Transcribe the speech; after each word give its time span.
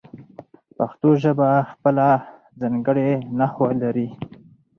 پښتو 0.77 1.09
ژبه 1.23 1.49
خپله 1.71 2.07
ځانګړې 2.61 3.11
نحو 3.39 3.65
لري. 3.81 4.07